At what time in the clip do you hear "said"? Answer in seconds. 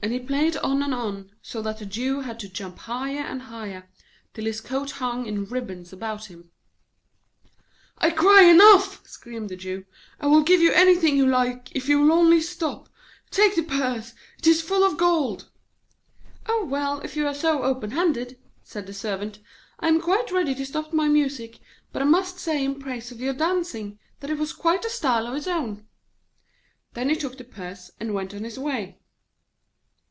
18.62-18.86